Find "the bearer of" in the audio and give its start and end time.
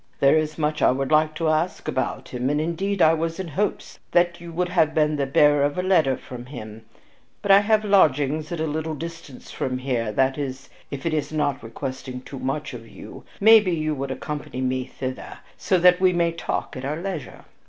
5.15-5.77